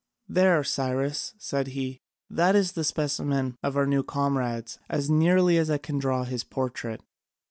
[0.27, 5.69] There, Cyrus," said he, "that is a specimen of our new comrades, as nearly as
[5.69, 7.01] I can draw his portrait."